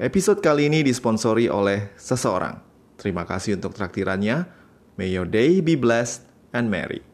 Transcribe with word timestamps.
Episode 0.00 0.40
kali 0.40 0.72
ini 0.72 0.80
disponsori 0.80 1.52
oleh 1.52 1.92
seseorang. 2.00 2.56
Terima 2.96 3.28
kasih 3.28 3.60
untuk 3.60 3.76
traktirannya. 3.76 4.48
May 4.96 5.12
your 5.12 5.28
day 5.28 5.60
be 5.60 5.76
blessed 5.76 6.24
and 6.56 6.72
merry. 6.72 7.04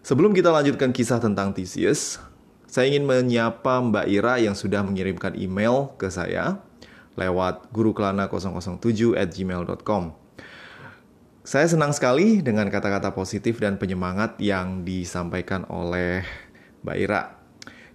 Sebelum 0.00 0.32
kita 0.32 0.48
lanjutkan 0.48 0.96
kisah 0.96 1.20
tentang 1.20 1.52
Theseus, 1.52 2.16
saya 2.64 2.88
ingin 2.88 3.04
menyapa 3.04 3.84
Mbak 3.84 4.06
Ira 4.16 4.40
yang 4.40 4.56
sudah 4.56 4.80
mengirimkan 4.80 5.36
email 5.36 5.92
ke 6.00 6.08
saya 6.08 6.64
lewat 7.20 7.68
gurukelana007 7.68 9.20
at 9.20 9.28
gmail.com. 9.36 10.16
Saya 11.44 11.68
senang 11.68 11.92
sekali 11.92 12.40
dengan 12.40 12.64
kata-kata 12.72 13.12
positif 13.12 13.60
dan 13.60 13.76
penyemangat 13.76 14.40
yang 14.40 14.88
disampaikan 14.88 15.68
oleh 15.68 16.24
Mbak 16.80 16.96
Ira. 16.96 17.36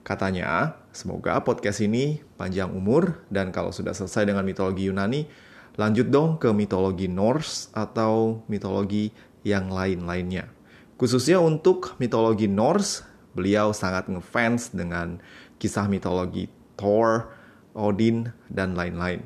Katanya, 0.05 0.77
semoga 0.95 1.43
podcast 1.43 1.83
ini 1.83 2.23
panjang 2.39 2.71
umur 2.71 3.19
dan 3.27 3.51
kalau 3.51 3.75
sudah 3.75 3.91
selesai 3.91 4.31
dengan 4.31 4.47
mitologi 4.47 4.87
Yunani, 4.87 5.27
lanjut 5.75 6.07
dong 6.07 6.39
ke 6.39 6.47
mitologi 6.55 7.11
Norse 7.11 7.67
atau 7.75 8.47
mitologi 8.47 9.11
yang 9.43 9.67
lain-lainnya. 9.67 10.47
Khususnya 10.95 11.43
untuk 11.43 11.99
mitologi 11.99 12.47
Norse, 12.47 13.03
beliau 13.35 13.75
sangat 13.75 14.07
ngefans 14.07 14.71
dengan 14.71 15.19
kisah 15.59 15.91
mitologi 15.91 16.47
Thor, 16.79 17.27
Odin, 17.75 18.31
dan 18.47 18.79
lain-lain. 18.79 19.19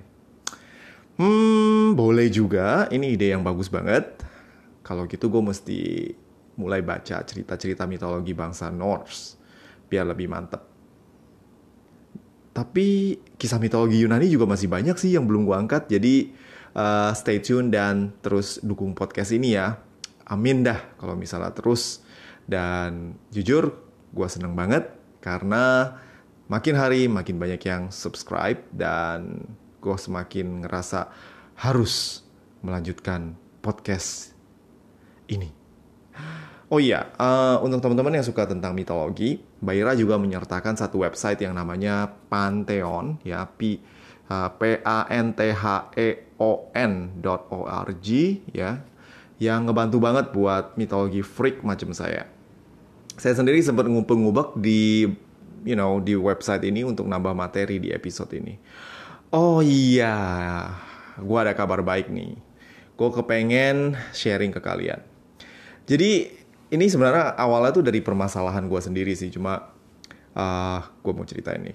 Hmm, 1.22 1.94
boleh 1.94 2.34
juga. 2.34 2.90
Ini 2.90 3.14
ide 3.14 3.38
yang 3.38 3.46
bagus 3.46 3.70
banget. 3.70 4.26
Kalau 4.82 5.06
gitu 5.06 5.30
gue 5.30 5.44
mesti 5.46 6.10
mulai 6.58 6.82
baca 6.82 7.22
cerita-cerita 7.22 7.86
mitologi 7.86 8.34
bangsa 8.34 8.74
Norse 8.74 9.38
biar 9.86 10.10
lebih 10.10 10.26
mantep. 10.26 10.69
Tapi 12.60 13.16
kisah 13.40 13.56
mitologi 13.56 14.04
Yunani 14.04 14.28
juga 14.28 14.44
masih 14.44 14.68
banyak 14.68 15.00
sih 15.00 15.16
yang 15.16 15.24
belum 15.24 15.48
gue 15.48 15.56
angkat. 15.56 15.88
Jadi 15.88 16.36
uh, 16.76 17.16
stay 17.16 17.40
tune 17.40 17.72
dan 17.72 18.12
terus 18.20 18.60
dukung 18.60 18.92
podcast 18.92 19.32
ini 19.32 19.56
ya. 19.56 19.80
Amin 20.28 20.68
dah 20.68 20.76
kalau 21.00 21.16
misalnya 21.16 21.56
terus. 21.56 22.04
Dan 22.44 23.16
jujur 23.32 23.80
gue 24.12 24.28
seneng 24.28 24.60
banget 24.60 24.92
karena 25.24 25.96
makin 26.52 26.76
hari 26.76 27.08
makin 27.08 27.40
banyak 27.40 27.64
yang 27.64 27.96
subscribe 27.96 28.60
dan 28.76 29.48
gue 29.80 29.96
semakin 29.96 30.68
ngerasa 30.68 31.08
harus 31.64 32.28
melanjutkan 32.60 33.40
podcast 33.64 34.36
ini. 35.32 35.48
Oh 36.70 36.78
iya, 36.78 37.10
uh, 37.18 37.58
untuk 37.66 37.82
teman-teman 37.82 38.22
yang 38.22 38.26
suka 38.26 38.46
tentang 38.46 38.78
mitologi, 38.78 39.42
Mbak 39.58 39.98
juga 39.98 40.22
menyertakan 40.22 40.78
satu 40.78 41.02
website 41.02 41.42
yang 41.42 41.58
namanya 41.58 42.14
Pantheon, 42.30 43.18
ya, 43.26 43.50
P, 43.50 43.82
uh, 44.30 44.54
P 44.54 44.78
A 44.86 45.10
N 45.10 45.34
T 45.34 45.50
H 45.50 45.90
E 45.98 46.30
O 46.38 46.70
N 46.78 47.18
.org, 47.26 48.08
ya, 48.54 48.86
yang 49.42 49.66
ngebantu 49.66 49.98
banget 49.98 50.30
buat 50.30 50.78
mitologi 50.78 51.26
freak 51.26 51.66
macam 51.66 51.90
saya. 51.90 52.30
Saya 53.18 53.34
sendiri 53.34 53.66
sempat 53.66 53.90
ngubek-ngubek 53.90 54.62
di, 54.62 55.10
you 55.66 55.74
know, 55.74 55.98
di 55.98 56.14
website 56.14 56.62
ini 56.70 56.86
untuk 56.86 57.10
nambah 57.10 57.34
materi 57.34 57.82
di 57.82 57.90
episode 57.90 58.30
ini. 58.38 58.54
Oh 59.34 59.66
iya, 59.66 60.16
gue 61.18 61.38
ada 61.42 61.58
kabar 61.58 61.82
baik 61.82 62.14
nih. 62.14 62.38
Gue 62.94 63.10
kepengen 63.10 63.98
sharing 64.14 64.54
ke 64.54 64.62
kalian. 64.62 65.02
Jadi 65.90 66.39
ini 66.70 66.86
sebenarnya 66.86 67.34
awalnya 67.38 67.82
tuh 67.82 67.86
dari 67.86 68.00
permasalahan 68.02 68.70
gue 68.70 68.82
sendiri 68.82 69.14
sih, 69.18 69.34
cuma 69.34 69.74
uh, 70.38 70.42
ah, 70.42 70.82
gue 71.02 71.14
mau 71.14 71.26
cerita 71.26 71.54
ini. 71.58 71.74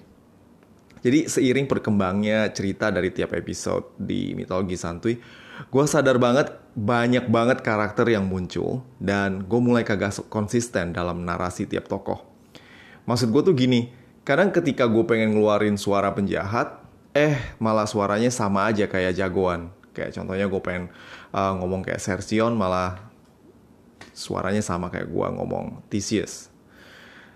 Jadi 1.05 1.29
seiring 1.29 1.69
berkembangnya 1.69 2.49
cerita 2.49 2.89
dari 2.89 3.13
tiap 3.13 3.37
episode 3.37 3.93
di 3.99 4.33
mitologi 4.33 4.73
santuy, 4.73 5.21
gue 5.69 5.83
sadar 5.85 6.17
banget 6.17 6.49
banyak 6.73 7.29
banget 7.29 7.61
karakter 7.61 8.09
yang 8.09 8.25
muncul 8.25 8.81
dan 8.97 9.45
gue 9.45 9.59
mulai 9.61 9.85
kagak 9.85 10.17
konsisten 10.33 10.97
dalam 10.97 11.21
narasi 11.21 11.69
tiap 11.69 11.85
tokoh. 11.85 12.25
Maksud 13.05 13.29
gue 13.29 13.41
tuh 13.45 13.53
gini, 13.53 13.93
kadang 14.25 14.49
ketika 14.49 14.89
gue 14.89 15.05
pengen 15.05 15.37
ngeluarin 15.37 15.77
suara 15.77 16.09
penjahat, 16.09 16.81
eh 17.13 17.37
malah 17.61 17.85
suaranya 17.85 18.33
sama 18.33 18.65
aja 18.65 18.89
kayak 18.89 19.13
jagoan. 19.13 19.69
Kayak 19.93 20.17
contohnya 20.17 20.49
gue 20.49 20.61
pengen 20.65 20.83
uh, 21.37 21.53
ngomong 21.61 21.85
kayak 21.85 22.01
Sersion 22.01 22.57
malah 22.57 23.13
suaranya 24.15 24.63
sama 24.63 24.87
kayak 24.87 25.11
gue 25.11 25.27
ngomong 25.35 25.83
Theseus. 25.91 26.47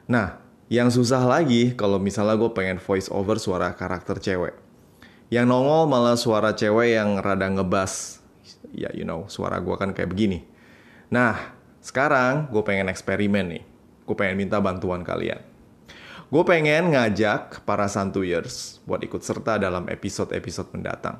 Nah, 0.08 0.40
yang 0.72 0.88
susah 0.88 1.22
lagi 1.28 1.76
kalau 1.76 2.00
misalnya 2.00 2.40
gue 2.40 2.50
pengen 2.56 2.80
voice 2.80 3.12
over 3.12 3.36
suara 3.36 3.76
karakter 3.76 4.18
cewek. 4.24 4.56
Yang 5.30 5.46
nongol 5.52 5.86
malah 5.92 6.18
suara 6.18 6.56
cewek 6.56 6.96
yang 6.96 7.20
rada 7.20 7.52
ngebas. 7.52 8.24
Ya, 8.72 8.90
you 8.96 9.04
know, 9.04 9.28
suara 9.28 9.60
gue 9.60 9.76
kan 9.78 9.92
kayak 9.92 10.10
begini. 10.10 10.48
Nah, 11.12 11.54
sekarang 11.84 12.48
gue 12.50 12.64
pengen 12.64 12.88
eksperimen 12.88 13.46
nih. 13.60 13.64
Gue 14.08 14.16
pengen 14.18 14.40
minta 14.40 14.58
bantuan 14.58 15.06
kalian. 15.06 15.42
Gue 16.30 16.46
pengen 16.46 16.94
ngajak 16.94 17.66
para 17.66 17.90
santuyers 17.90 18.78
buat 18.86 19.02
ikut 19.02 19.26
serta 19.26 19.58
dalam 19.58 19.90
episode-episode 19.90 20.70
mendatang. 20.78 21.18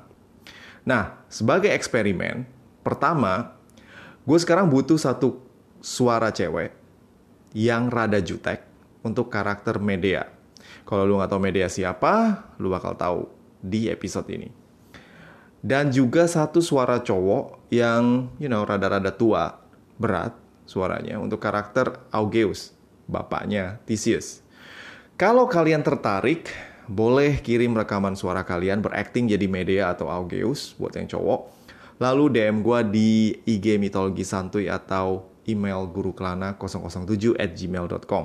Nah, 0.86 1.26
sebagai 1.26 1.74
eksperimen, 1.74 2.46
pertama, 2.86 3.58
gue 4.22 4.38
sekarang 4.38 4.70
butuh 4.70 4.94
satu 4.94 5.49
suara 5.80 6.30
cewek 6.30 6.72
yang 7.56 7.90
rada 7.90 8.20
jutek 8.22 8.62
untuk 9.02 9.32
karakter 9.32 9.80
media. 9.80 10.28
Kalau 10.86 11.08
lu 11.08 11.18
nggak 11.18 11.30
tahu 11.32 11.42
media 11.42 11.66
siapa, 11.66 12.46
lu 12.60 12.70
bakal 12.70 12.94
tahu 12.94 13.20
di 13.60 13.88
episode 13.90 14.28
ini. 14.30 14.48
Dan 15.60 15.92
juga 15.92 16.24
satu 16.24 16.64
suara 16.64 17.04
cowok 17.04 17.68
yang, 17.68 18.32
you 18.40 18.48
know, 18.48 18.64
rada-rada 18.64 19.12
tua, 19.12 19.60
berat 20.00 20.32
suaranya 20.64 21.20
untuk 21.20 21.36
karakter 21.36 22.00
Augeus, 22.08 22.72
bapaknya 23.04 23.76
Theseus. 23.84 24.40
Kalau 25.20 25.44
kalian 25.44 25.84
tertarik, 25.84 26.48
boleh 26.88 27.38
kirim 27.44 27.76
rekaman 27.76 28.16
suara 28.16 28.42
kalian 28.42 28.80
berakting 28.80 29.28
jadi 29.28 29.46
media 29.46 29.92
atau 29.92 30.08
Augeus 30.08 30.72
buat 30.80 30.96
yang 30.96 31.06
cowok. 31.06 31.52
Lalu 32.00 32.24
DM 32.34 32.64
gue 32.64 32.80
di 32.88 33.10
IG 33.44 33.76
Mitologi 33.76 34.24
Santuy 34.24 34.66
atau 34.66 35.29
email 35.52 35.86
gurukelana007 35.90 37.38
at 37.38 37.50
gmail.com. 37.54 38.24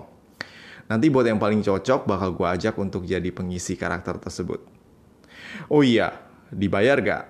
Nanti 0.86 1.10
buat 1.10 1.26
yang 1.26 1.42
paling 1.42 1.66
cocok 1.66 2.06
bakal 2.06 2.38
gue 2.38 2.48
ajak 2.48 2.78
untuk 2.78 3.10
jadi 3.10 3.30
pengisi 3.34 3.74
karakter 3.74 4.22
tersebut. 4.22 4.62
Oh 5.70 5.82
iya, 5.82 6.14
dibayar 6.54 7.02
gak? 7.02 7.24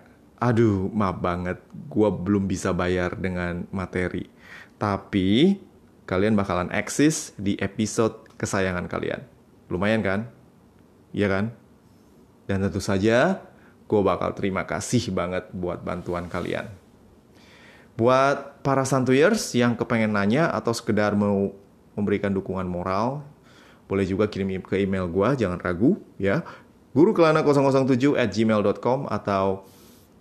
Aduh, 0.43 0.91
maaf 0.91 1.23
banget, 1.23 1.63
gue 1.71 2.09
belum 2.11 2.51
bisa 2.51 2.75
bayar 2.75 3.15
dengan 3.15 3.63
materi. 3.71 4.27
Tapi, 4.75 5.55
kalian 6.03 6.35
bakalan 6.35 6.67
eksis 6.75 7.31
di 7.39 7.55
episode 7.63 8.27
kesayangan 8.35 8.91
kalian. 8.91 9.23
Lumayan 9.71 10.03
kan? 10.03 10.19
Iya 11.15 11.31
kan? 11.31 11.45
Dan 12.45 12.67
tentu 12.67 12.83
saja, 12.83 13.39
gue 13.87 14.01
bakal 14.03 14.35
terima 14.35 14.67
kasih 14.67 15.15
banget 15.15 15.47
buat 15.55 15.79
bantuan 15.79 16.27
kalian. 16.27 16.67
Buat 17.95 18.59
para 18.59 18.83
santuyers 18.83 19.55
yang 19.55 19.79
kepengen 19.79 20.11
nanya 20.11 20.51
atau 20.51 20.75
sekedar 20.75 21.15
mau 21.15 21.55
memberikan 21.95 22.35
dukungan 22.35 22.67
moral, 22.67 23.23
boleh 23.87 24.03
juga 24.03 24.27
kirim 24.27 24.59
ke 24.59 24.83
email 24.83 25.07
gue, 25.07 25.45
jangan 25.45 25.61
ragu 25.61 25.95
ya. 26.19 26.43
Guru 26.91 27.15
kelana 27.15 27.43
007 27.43 28.19
at 28.19 28.31
gmail.com 28.31 29.07
atau 29.07 29.67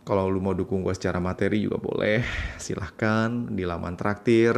kalau 0.04 0.28
lu 0.28 0.38
mau 0.38 0.52
dukung 0.52 0.84
gue 0.84 0.92
secara 0.92 1.16
materi 1.16 1.64
juga 1.64 1.80
boleh, 1.80 2.20
silahkan 2.60 3.48
di 3.50 3.64
laman 3.64 3.96
traktir. 3.96 4.54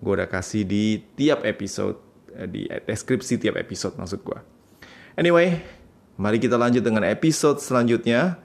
Gue 0.00 0.12
udah 0.16 0.30
kasih 0.30 0.64
di 0.64 1.02
tiap 1.14 1.44
episode, 1.44 1.98
eh, 2.34 2.48
di 2.48 2.64
deskripsi 2.66 3.36
tiap 3.36 3.60
episode 3.60 4.00
maksud 4.00 4.24
gue. 4.24 4.38
Anyway, 5.18 5.60
mari 6.16 6.38
kita 6.40 6.56
lanjut 6.56 6.80
dengan 6.80 7.04
episode 7.04 7.60
selanjutnya. 7.60 8.40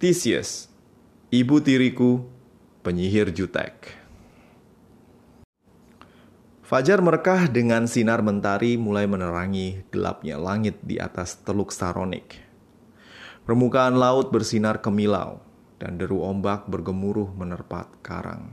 Theseus, 0.00 0.72
ibu 1.28 1.60
tiriku 1.60 2.24
penyihir 2.80 3.28
jutek. 3.36 3.92
Fajar 6.64 7.04
merekah 7.04 7.50
dengan 7.50 7.84
sinar 7.84 8.24
mentari 8.24 8.80
mulai 8.80 9.04
menerangi 9.04 9.84
gelapnya 9.92 10.40
langit 10.40 10.80
di 10.80 10.96
atas 10.96 11.36
Teluk 11.44 11.74
Saronik. 11.76 12.40
Permukaan 13.44 13.98
laut 13.98 14.32
bersinar 14.32 14.80
kemilau 14.80 15.42
dan 15.76 16.00
deru 16.00 16.24
ombak 16.24 16.70
bergemuruh 16.70 17.28
menerpat 17.36 17.90
karang. 18.00 18.48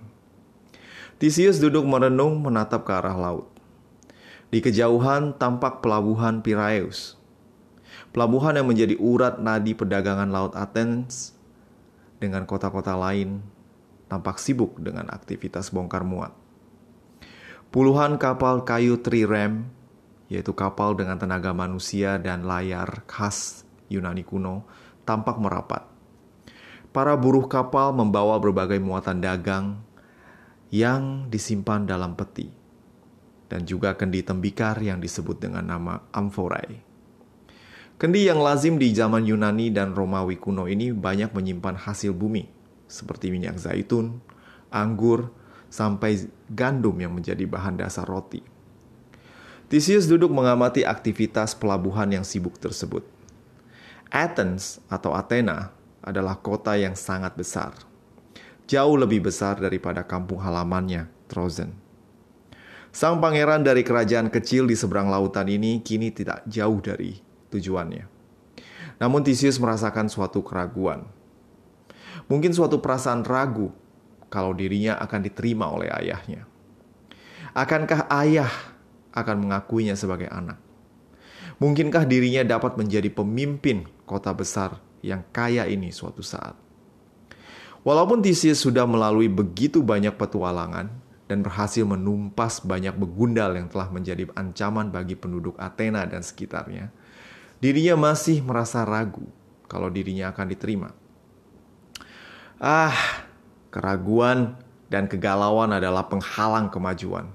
Theseus 1.21 1.61
duduk 1.63 1.87
merenung 1.87 2.41
menatap 2.41 2.83
ke 2.83 2.91
arah 2.91 3.15
laut. 3.15 3.47
Di 4.51 4.59
kejauhan 4.59 5.37
tampak 5.37 5.79
pelabuhan 5.79 6.43
Piraeus. 6.43 7.15
Pelabuhan 8.11 8.57
yang 8.59 8.67
menjadi 8.67 8.95
urat 8.97 9.39
nadi 9.39 9.71
perdagangan 9.77 10.27
laut 10.27 10.57
Athens 10.57 11.37
dengan 12.17 12.49
kota-kota 12.49 12.97
lain 12.97 13.56
tampak 14.07 14.39
sibuk 14.39 14.79
dengan 14.79 15.11
aktivitas 15.11 15.71
bongkar 15.71 16.03
muat. 16.07 16.31
Puluhan 17.67 18.15
kapal 18.15 18.63
kayu 18.63 19.03
trirem, 19.03 19.67
yaitu 20.31 20.55
kapal 20.55 20.95
dengan 20.95 21.19
tenaga 21.19 21.51
manusia 21.51 22.15
dan 22.15 22.47
layar 22.47 23.03
khas 23.07 23.67
Yunani 23.91 24.23
kuno, 24.23 24.63
tampak 25.03 25.39
merapat. 25.39 25.83
Para 26.95 27.15
buruh 27.19 27.45
kapal 27.47 27.91
membawa 27.91 28.39
berbagai 28.39 28.79
muatan 28.79 29.19
dagang 29.19 29.83
yang 30.71 31.27
disimpan 31.31 31.87
dalam 31.87 32.15
peti, 32.15 32.51
dan 33.47 33.63
juga 33.63 33.95
kendi 33.95 34.23
tembikar 34.23 34.79
yang 34.83 34.99
disebut 34.99 35.39
dengan 35.39 35.63
nama 35.67 36.03
amphorae. 36.11 36.83
Kendi 37.97 38.29
yang 38.29 38.39
lazim 38.43 38.77
di 38.77 38.93
zaman 38.93 39.25
Yunani 39.25 39.73
dan 39.73 39.95
Romawi 39.95 40.37
kuno 40.37 40.69
ini 40.69 40.93
banyak 40.93 41.33
menyimpan 41.33 41.81
hasil 41.81 42.13
bumi, 42.13 42.56
seperti 42.87 43.29
minyak 43.29 43.59
zaitun, 43.59 44.23
anggur, 44.71 45.31
sampai 45.67 46.31
gandum 46.51 46.95
yang 46.97 47.11
menjadi 47.13 47.43
bahan 47.43 47.79
dasar 47.79 48.07
roti. 48.07 48.39
Theseus 49.67 50.07
duduk 50.07 50.31
mengamati 50.31 50.87
aktivitas 50.87 51.51
pelabuhan 51.51 52.07
yang 52.07 52.23
sibuk 52.23 52.55
tersebut. 52.55 53.03
Athens 54.07 54.79
atau 54.87 55.11
Athena 55.11 55.75
adalah 55.99 56.39
kota 56.39 56.79
yang 56.79 56.95
sangat 56.95 57.35
besar. 57.35 57.75
Jauh 58.63 58.95
lebih 58.95 59.27
besar 59.27 59.59
daripada 59.59 60.07
kampung 60.07 60.39
halamannya, 60.39 61.11
Trozen. 61.27 61.75
Sang 62.95 63.19
pangeran 63.19 63.67
dari 63.67 63.83
kerajaan 63.83 64.31
kecil 64.31 64.71
di 64.71 64.75
seberang 64.79 65.11
lautan 65.11 65.51
ini 65.51 65.83
kini 65.83 66.15
tidak 66.15 66.47
jauh 66.47 66.79
dari 66.79 67.19
tujuannya. 67.51 68.07
Namun 68.97 69.21
Theseus 69.21 69.59
merasakan 69.59 70.07
suatu 70.07 70.41
keraguan. 70.41 71.05
Mungkin 72.27 72.51
suatu 72.51 72.83
perasaan 72.83 73.23
ragu 73.23 73.71
kalau 74.27 74.51
dirinya 74.51 74.99
akan 74.99 75.19
diterima 75.23 75.71
oleh 75.71 75.87
ayahnya. 75.91 76.43
Akankah 77.55 78.11
ayah 78.21 78.51
akan 79.15 79.47
mengakuinya 79.47 79.95
sebagai 79.95 80.27
anak? 80.27 80.59
Mungkinkah 81.57 82.05
dirinya 82.05 82.45
dapat 82.45 82.77
menjadi 82.77 83.09
pemimpin 83.09 83.87
kota 84.05 84.29
besar 84.29 84.77
yang 85.01 85.25
kaya 85.33 85.65
ini 85.65 85.89
suatu 85.89 86.21
saat. 86.21 86.53
Walaupun 87.81 88.19
Theseus 88.19 88.61
sudah 88.61 88.83
melalui 88.83 89.31
begitu 89.31 89.79
banyak 89.79 90.13
petualangan 90.19 90.91
dan 91.31 91.39
berhasil 91.39 91.87
menumpas 91.87 92.59
banyak 92.59 92.93
begundal 92.99 93.55
yang 93.55 93.71
telah 93.71 93.87
menjadi 93.87 94.27
ancaman 94.35 94.91
bagi 94.91 95.15
penduduk 95.15 95.55
Athena 95.55 96.03
dan 96.03 96.19
sekitarnya, 96.19 96.91
dirinya 97.63 98.11
masih 98.11 98.43
merasa 98.43 98.83
ragu 98.83 99.25
kalau 99.71 99.87
dirinya 99.87 100.35
akan 100.35 100.47
diterima. 100.51 100.91
Ah, 102.57 103.25
keraguan 103.69 104.57
dan 104.89 105.05
kegalauan 105.05 105.73
adalah 105.73 106.05
penghalang 106.09 106.73
kemajuan. 106.73 107.29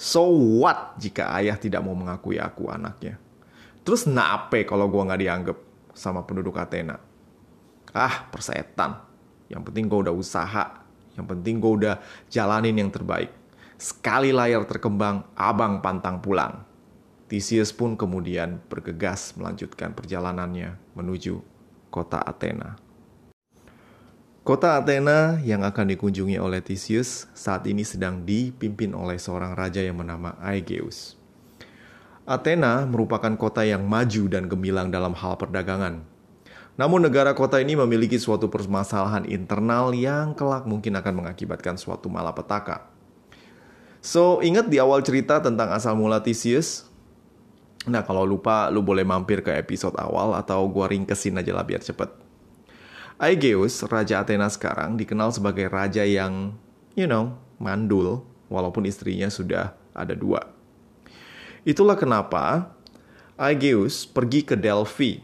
So 0.00 0.30
what 0.30 0.96
jika 0.96 1.34
ayah 1.36 1.58
tidak 1.60 1.84
mau 1.84 1.92
mengakui 1.92 2.40
aku 2.40 2.70
anaknya? 2.70 3.18
Terus 3.84 4.06
nape 4.06 4.64
kalau 4.64 4.86
gue 4.88 5.02
nggak 5.02 5.20
dianggap? 5.20 5.58
sama 5.94 6.24
penduduk 6.24 6.56
Athena. 6.58 6.98
Ah, 7.90 8.30
persetan. 8.30 9.02
Yang 9.50 9.62
penting 9.70 9.84
gue 9.90 10.00
udah 10.08 10.14
usaha. 10.14 10.64
Yang 11.18 11.26
penting 11.36 11.54
gue 11.58 11.72
udah 11.84 11.94
jalanin 12.30 12.78
yang 12.78 12.90
terbaik. 12.90 13.28
Sekali 13.80 14.30
layar 14.30 14.64
terkembang, 14.68 15.26
abang 15.34 15.84
pantang 15.84 16.22
pulang. 16.22 16.64
Theseus 17.30 17.70
pun 17.70 17.94
kemudian 17.94 18.58
bergegas 18.66 19.34
melanjutkan 19.38 19.94
perjalanannya 19.94 20.78
menuju 20.98 21.38
kota 21.92 22.18
Athena. 22.22 22.78
Kota 24.40 24.80
Athena 24.80 25.36
yang 25.44 25.60
akan 25.68 25.92
dikunjungi 25.92 26.40
oleh 26.40 26.64
Theseus 26.64 27.28
saat 27.36 27.68
ini 27.68 27.84
sedang 27.84 28.24
dipimpin 28.24 28.96
oleh 28.96 29.20
seorang 29.20 29.52
raja 29.52 29.84
yang 29.84 30.00
bernama 30.00 30.32
Aegeus. 30.40 31.20
Athena 32.24 32.88
merupakan 32.88 33.36
kota 33.36 33.68
yang 33.68 33.84
maju 33.84 34.32
dan 34.32 34.48
gemilang 34.48 34.88
dalam 34.88 35.12
hal 35.12 35.36
perdagangan. 35.36 36.00
Namun 36.80 37.04
negara 37.04 37.36
kota 37.36 37.60
ini 37.60 37.76
memiliki 37.76 38.16
suatu 38.16 38.48
permasalahan 38.48 39.28
internal 39.28 39.92
yang 39.92 40.32
kelak 40.32 40.64
mungkin 40.64 40.96
akan 40.96 41.20
mengakibatkan 41.20 41.76
suatu 41.76 42.08
malapetaka. 42.08 42.88
So, 44.00 44.40
ingat 44.40 44.72
di 44.72 44.80
awal 44.80 45.04
cerita 45.04 45.44
tentang 45.44 45.68
asal 45.68 45.92
mula 46.00 46.24
Theseus? 46.24 46.88
Nah, 47.84 48.00
kalau 48.08 48.24
lupa, 48.24 48.72
lu 48.72 48.80
boleh 48.80 49.04
mampir 49.04 49.44
ke 49.44 49.52
episode 49.52 50.00
awal 50.00 50.32
atau 50.32 50.64
gua 50.64 50.88
ringkesin 50.88 51.36
aja 51.36 51.52
lah 51.52 51.68
biar 51.68 51.84
cepet. 51.84 52.29
Aegeus, 53.20 53.84
Raja 53.84 54.24
Athena 54.24 54.48
sekarang, 54.48 54.96
dikenal 54.96 55.28
sebagai 55.28 55.68
raja 55.68 56.08
yang, 56.08 56.56
you 56.96 57.04
know, 57.04 57.36
mandul, 57.60 58.24
walaupun 58.48 58.88
istrinya 58.88 59.28
sudah 59.28 59.76
ada 59.92 60.16
dua. 60.16 60.48
Itulah 61.68 62.00
kenapa 62.00 62.72
Aegeus 63.36 64.08
pergi 64.08 64.40
ke 64.40 64.56
Delphi, 64.56 65.20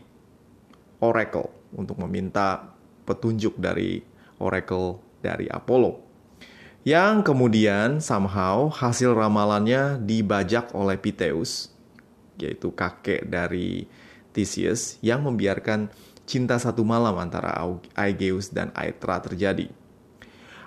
Oracle, 1.00 1.48
untuk 1.72 1.96
meminta 2.04 2.76
petunjuk 3.08 3.56
dari 3.56 4.04
Oracle 4.44 5.00
dari 5.24 5.48
Apollo. 5.48 6.04
Yang 6.84 7.32
kemudian 7.32 8.04
somehow 8.04 8.68
hasil 8.68 9.16
ramalannya 9.16 10.04
dibajak 10.04 10.76
oleh 10.76 11.00
Piteus, 11.00 11.72
yaitu 12.36 12.76
kakek 12.76 13.24
dari 13.24 13.88
Theseus, 14.36 15.00
yang 15.00 15.24
membiarkan 15.24 15.88
cinta 16.26 16.58
satu 16.58 16.82
malam 16.82 17.16
antara 17.16 17.54
Aegeus 17.94 18.50
dan 18.50 18.74
Aetra 18.74 19.22
terjadi. 19.22 19.70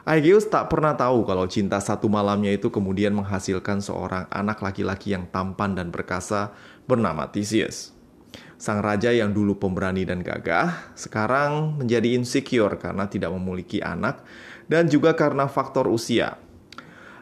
Aegeus 0.08 0.50
tak 0.50 0.74
pernah 0.74 0.98
tahu 0.98 1.28
kalau 1.28 1.46
cinta 1.46 1.78
satu 1.78 2.10
malamnya 2.10 2.50
itu 2.50 2.74
kemudian 2.74 3.14
menghasilkan 3.14 3.84
seorang 3.84 4.26
anak 4.34 4.64
laki-laki 4.64 5.14
yang 5.14 5.30
tampan 5.30 5.78
dan 5.78 5.94
perkasa 5.94 6.56
bernama 6.90 7.30
Theseus. 7.30 7.94
Sang 8.58 8.82
raja 8.82 9.14
yang 9.14 9.32
dulu 9.32 9.56
pemberani 9.62 10.04
dan 10.04 10.26
gagah, 10.26 10.96
sekarang 10.98 11.80
menjadi 11.80 12.18
insecure 12.18 12.76
karena 12.82 13.06
tidak 13.08 13.32
memiliki 13.36 13.80
anak 13.80 14.26
dan 14.66 14.90
juga 14.90 15.14
karena 15.14 15.46
faktor 15.46 15.88
usia. 15.88 16.42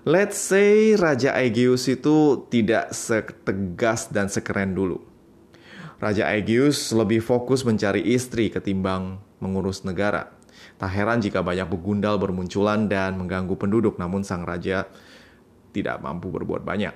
Let's 0.07 0.40
say 0.40 0.95
Raja 0.95 1.36
Aegeus 1.36 1.83
itu 1.92 2.48
tidak 2.48 2.95
setegas 2.95 4.07
dan 4.07 4.31
sekeren 4.31 4.72
dulu. 4.72 5.04
Raja 5.97 6.29
Aegeus 6.29 6.94
lebih 6.94 7.25
fokus 7.25 7.65
mencari 7.65 8.05
istri 8.05 8.53
ketimbang 8.53 9.17
mengurus 9.41 9.81
negara. 9.81 10.29
Tak 10.77 10.94
heran 10.94 11.25
jika 11.25 11.41
banyak 11.41 11.65
begundal 11.65 12.21
bermunculan 12.21 12.85
dan 12.85 13.17
mengganggu 13.17 13.57
penduduk, 13.57 13.97
namun 13.97 14.21
sang 14.21 14.45
raja 14.45 14.85
tidak 15.73 15.97
mampu 15.97 16.29
berbuat 16.29 16.61
banyak. 16.61 16.94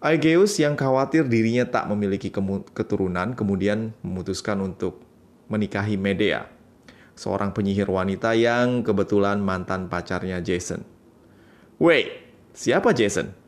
Aegeus 0.00 0.56
yang 0.56 0.80
khawatir 0.80 1.28
dirinya 1.28 1.68
tak 1.68 1.92
memiliki 1.92 2.32
keturunan 2.72 3.36
kemudian 3.36 3.92
memutuskan 4.00 4.58
untuk 4.64 5.04
menikahi 5.52 6.00
Medea, 6.00 6.48
seorang 7.12 7.52
penyihir 7.52 7.86
wanita 7.86 8.32
yang 8.32 8.80
kebetulan 8.80 9.44
mantan 9.44 9.92
pacarnya 9.92 10.40
Jason. 10.40 10.88
Wait, 11.76 12.32
siapa 12.56 12.96
Jason? 12.96 13.41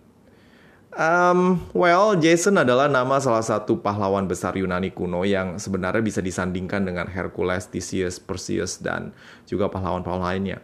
Um, 0.94 1.58
well, 1.74 2.14
Jason 2.14 2.54
adalah 2.54 2.86
nama 2.86 3.18
salah 3.18 3.42
satu 3.42 3.82
pahlawan 3.82 4.30
besar 4.30 4.54
Yunani 4.54 4.94
kuno 4.94 5.26
yang 5.26 5.58
sebenarnya 5.58 5.98
bisa 5.98 6.22
disandingkan 6.22 6.86
dengan 6.86 7.10
Hercules, 7.10 7.66
Theseus, 7.66 8.22
Perseus, 8.22 8.78
dan 8.78 9.10
juga 9.42 9.66
pahlawan-pahlawan 9.66 10.22
lainnya. 10.22 10.62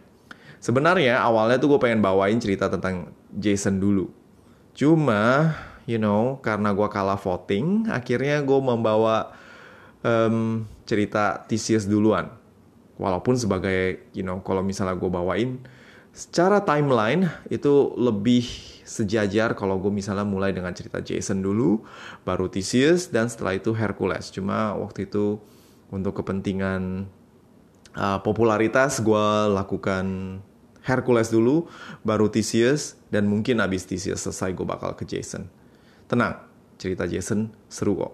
Sebenarnya 0.63 1.19
awalnya 1.19 1.59
tuh 1.59 1.75
gue 1.75 1.79
pengen 1.83 1.99
bawain 1.99 2.39
cerita 2.39 2.71
tentang 2.71 3.11
Jason 3.35 3.83
dulu. 3.83 4.07
Cuma, 4.71 5.51
you 5.83 5.99
know, 5.99 6.39
karena 6.39 6.71
gue 6.71 6.87
kalah 6.87 7.19
voting, 7.19 7.91
akhirnya 7.91 8.39
gue 8.39 8.59
membawa 8.63 9.35
um, 9.99 10.63
cerita 10.87 11.43
Theseus 11.43 11.91
duluan. 11.91 12.31
Walaupun 12.95 13.35
sebagai, 13.35 14.07
you 14.15 14.23
know, 14.23 14.39
kalau 14.47 14.63
misalnya 14.63 14.95
gue 14.95 15.11
bawain, 15.11 15.59
secara 16.11 16.63
timeline 16.63 17.31
itu 17.47 17.95
lebih 17.95 18.43
sejajar 18.83 19.55
kalau 19.55 19.79
gue 19.79 19.87
misalnya 19.87 20.27
mulai 20.27 20.51
dengan 20.51 20.75
cerita 20.75 20.99
Jason 20.99 21.39
dulu, 21.39 21.79
baru 22.27 22.51
Theseus, 22.51 23.07
dan 23.07 23.31
setelah 23.31 23.55
itu 23.55 23.71
Hercules. 23.71 24.27
Cuma 24.35 24.75
waktu 24.75 25.07
itu 25.07 25.39
untuk 25.87 26.19
kepentingan 26.19 27.07
uh, 27.95 28.19
popularitas 28.19 28.99
gue 28.99 29.27
lakukan 29.55 30.37
Hercules 30.83 31.31
dulu, 31.31 31.69
baru 32.03 32.27
Theseus, 32.27 32.99
dan 33.13 33.29
mungkin 33.29 33.63
abis 33.63 33.87
Theseus 33.87 34.25
selesai 34.27 34.51
gue 34.51 34.65
bakal 34.67 34.97
ke 34.97 35.07
Jason. 35.07 35.47
Tenang, 36.11 36.43
cerita 36.75 37.07
Jason 37.07 37.53
seru 37.71 37.95
kok. 37.95 38.13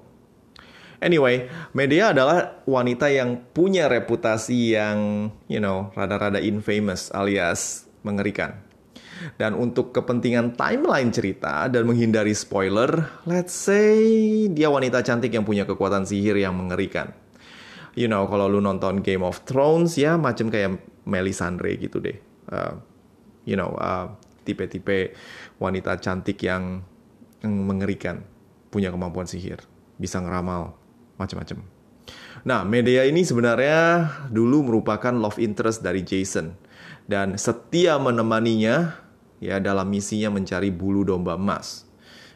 Anyway, 0.97 1.45
Medea 1.77 2.09
adalah 2.09 2.65
wanita 2.65 3.09
yang 3.13 3.45
punya 3.53 3.85
reputasi 3.85 4.73
yang, 4.73 5.29
you 5.45 5.61
know, 5.61 5.93
rada-rada 5.93 6.41
infamous 6.41 7.13
alias 7.13 7.86
mengerikan. 8.07 8.63
Dan 9.35 9.57
untuk 9.57 9.91
kepentingan 9.91 10.53
timeline 10.53 11.09
cerita 11.09 11.65
dan 11.67 11.89
menghindari 11.89 12.37
spoiler, 12.37 13.09
let's 13.25 13.51
say 13.53 14.45
dia 14.47 14.69
wanita 14.69 15.01
cantik 15.01 15.33
yang 15.33 15.43
punya 15.43 15.65
kekuatan 15.65 16.05
sihir 16.05 16.37
yang 16.37 16.53
mengerikan. 16.53 17.11
You 17.97 18.05
know, 18.05 18.29
kalau 18.29 18.45
lu 18.45 18.61
nonton 18.61 19.01
Game 19.01 19.25
of 19.25 19.41
Thrones 19.49 19.97
ya 19.97 20.15
macam 20.21 20.53
kayak 20.53 20.77
Melisandre 21.09 21.81
gitu 21.81 21.97
deh. 21.97 22.13
Uh, 22.47 22.77
you 23.41 23.57
know, 23.57 23.73
uh, 23.81 24.13
tipe-tipe 24.45 25.17
wanita 25.57 25.97
cantik 25.97 26.37
yang, 26.45 26.85
yang 27.41 27.53
mengerikan, 27.65 28.21
punya 28.69 28.93
kemampuan 28.93 29.25
sihir, 29.25 29.65
bisa 29.97 30.21
ngeramal, 30.21 30.77
macam-macam. 31.17 31.65
Nah, 32.45 32.61
media 32.63 33.03
ini 33.03 33.25
sebenarnya 33.25 34.07
dulu 34.29 34.69
merupakan 34.69 35.11
love 35.11 35.41
interest 35.41 35.81
dari 35.81 36.05
Jason 36.05 36.66
dan 37.07 37.39
setia 37.39 37.95
menemaninya 37.97 38.99
ya 39.39 39.57
dalam 39.63 39.87
misinya 39.87 40.29
mencari 40.29 40.69
bulu 40.69 41.07
domba 41.07 41.39
emas. 41.39 41.87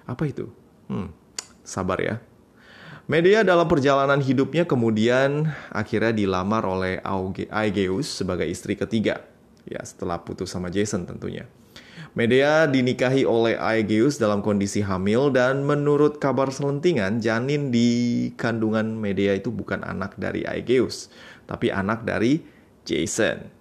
Apa 0.08 0.26
itu? 0.28 0.50
Hmm, 0.88 1.12
sabar 1.62 2.00
ya. 2.00 2.16
Media 3.12 3.44
dalam 3.44 3.68
perjalanan 3.68 4.24
hidupnya 4.24 4.64
kemudian 4.64 5.52
akhirnya 5.68 6.16
dilamar 6.16 6.64
oleh 6.64 7.04
Aegeus 7.52 8.08
sebagai 8.08 8.48
istri 8.48 8.80
ketiga. 8.80 9.28
Ya, 9.68 9.84
setelah 9.84 10.24
putus 10.24 10.50
sama 10.50 10.72
Jason 10.72 11.04
tentunya. 11.04 11.46
Medea 12.12 12.68
dinikahi 12.68 13.24
oleh 13.24 13.56
Aegeus 13.56 14.20
dalam 14.20 14.44
kondisi 14.44 14.84
hamil 14.84 15.32
dan 15.32 15.64
menurut 15.64 16.20
kabar 16.20 16.52
selentingan, 16.52 17.24
janin 17.24 17.72
di 17.72 18.32
kandungan 18.36 19.00
Medea 19.00 19.40
itu 19.40 19.48
bukan 19.48 19.80
anak 19.84 20.20
dari 20.20 20.44
Aegeus, 20.44 21.08
tapi 21.48 21.72
anak 21.72 22.04
dari 22.04 22.44
Jason. 22.84 23.61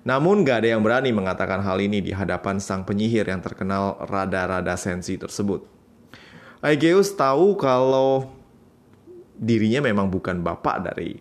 Namun 0.00 0.48
gak 0.48 0.64
ada 0.64 0.76
yang 0.76 0.82
berani 0.82 1.12
mengatakan 1.12 1.60
hal 1.60 1.76
ini 1.76 2.00
di 2.00 2.12
hadapan 2.16 2.56
sang 2.56 2.88
penyihir 2.88 3.28
yang 3.28 3.44
terkenal 3.44 4.00
rada-rada 4.08 4.72
sensi 4.80 5.20
tersebut. 5.20 5.60
Aegeus 6.64 7.12
tahu 7.16 7.56
kalau 7.56 8.28
dirinya 9.36 9.80
memang 9.80 10.12
bukan 10.12 10.44
bapak 10.44 10.92
dari 10.92 11.20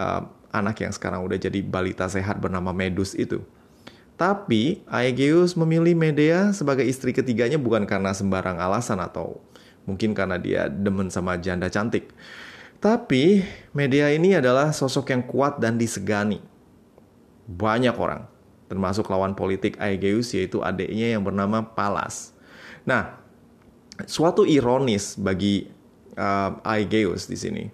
uh, 0.00 0.24
anak 0.52 0.80
yang 0.80 0.92
sekarang 0.92 1.24
udah 1.24 1.36
jadi 1.36 1.60
balita 1.60 2.08
sehat 2.08 2.40
bernama 2.40 2.72
Medus 2.72 3.12
itu. 3.16 3.44
Tapi 4.18 4.82
Aegeus 4.90 5.54
memilih 5.54 5.94
Medea 5.94 6.50
sebagai 6.50 6.82
istri 6.82 7.14
ketiganya 7.14 7.60
bukan 7.60 7.86
karena 7.86 8.10
sembarang 8.10 8.58
alasan 8.58 8.98
atau 8.98 9.38
mungkin 9.86 10.12
karena 10.12 10.36
dia 10.36 10.66
demen 10.66 11.08
sama 11.08 11.38
janda 11.38 11.70
cantik. 11.70 12.10
Tapi 12.82 13.46
Medea 13.72 14.10
ini 14.10 14.34
adalah 14.34 14.74
sosok 14.74 15.14
yang 15.14 15.22
kuat 15.22 15.62
dan 15.62 15.78
disegani. 15.78 16.42
Banyak 17.48 17.96
orang, 17.96 18.28
termasuk 18.68 19.08
lawan 19.08 19.32
politik 19.32 19.80
Aegeus 19.80 20.36
yaitu 20.36 20.60
adiknya 20.60 21.16
yang 21.16 21.24
bernama 21.24 21.64
Palas. 21.64 22.36
Nah, 22.84 23.16
suatu 24.04 24.44
ironis 24.44 25.16
bagi 25.16 25.72
uh, 26.20 26.60
Aegeus 26.60 27.24
di 27.24 27.40
sini. 27.40 27.64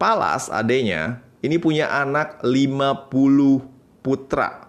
Palas 0.00 0.48
adiknya 0.48 1.20
ini 1.44 1.60
punya 1.60 1.92
anak 1.92 2.40
50 2.40 3.12
putra 4.00 4.66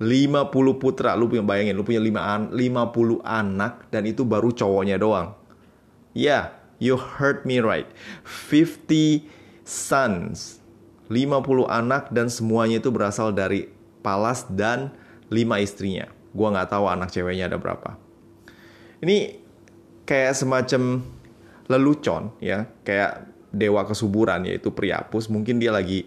50 0.00 0.80
putra, 0.80 1.12
lu 1.12 1.28
punya 1.28 1.44
bayangin, 1.44 1.76
lu 1.76 1.84
punya 1.84 2.00
5 2.00 2.16
an 2.16 2.42
50 2.56 3.20
anak 3.20 3.84
dan 3.92 4.08
itu 4.08 4.24
baru 4.24 4.48
cowoknya 4.48 4.96
doang. 4.96 5.36
Ya, 6.16 6.24
yeah, 6.24 6.44
you 6.80 6.96
heard 6.96 7.44
me 7.44 7.60
right. 7.60 7.84
50 8.24 9.28
sons. 9.68 10.59
50 11.10 11.66
anak 11.66 12.14
dan 12.14 12.30
semuanya 12.30 12.78
itu 12.78 12.94
berasal 12.94 13.34
dari 13.34 13.66
Palas 14.00 14.46
dan 14.48 14.94
5 15.28 15.58
istrinya. 15.60 16.06
Gua 16.30 16.54
nggak 16.54 16.70
tahu 16.70 16.86
anak 16.86 17.10
ceweknya 17.10 17.50
ada 17.50 17.58
berapa. 17.58 17.98
Ini 19.02 19.42
kayak 20.06 20.38
semacam 20.38 21.02
lelucon 21.66 22.30
ya, 22.38 22.70
kayak 22.86 23.26
dewa 23.50 23.82
kesuburan 23.84 24.46
yaitu 24.46 24.70
Priapus. 24.70 25.26
Mungkin 25.26 25.58
dia 25.58 25.74
lagi 25.74 26.06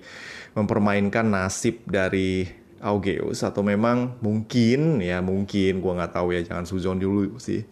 mempermainkan 0.56 1.28
nasib 1.28 1.84
dari 1.84 2.48
Augeus 2.84 3.44
atau 3.44 3.64
memang 3.64 4.20
mungkin 4.20 5.00
ya 5.04 5.20
mungkin 5.20 5.84
gua 5.84 6.00
nggak 6.00 6.14
tahu 6.16 6.36
ya 6.36 6.48
jangan 6.48 6.64
suzon 6.64 7.00
dulu 7.00 7.36
sih. 7.44 7.68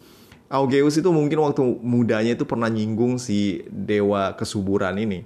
Augeus 0.52 1.00
itu 1.00 1.08
mungkin 1.16 1.40
waktu 1.40 1.64
mudanya 1.80 2.36
itu 2.36 2.44
pernah 2.44 2.68
nyinggung 2.68 3.16
si 3.16 3.64
dewa 3.72 4.36
kesuburan 4.36 5.00
ini. 5.00 5.24